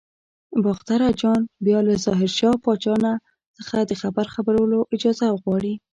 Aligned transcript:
باختر 0.63 0.99
اجان 1.11 1.41
بیا 1.65 1.79
له 1.87 1.93
ظاهر 2.05 2.29
شاه 2.39 2.57
پاچا 2.63 2.95
څخه 3.57 3.77
د 3.83 3.91
خبر 4.01 4.25
خپرولو 4.35 4.79
اجازه 4.95 5.27
غواړي. 5.41 5.73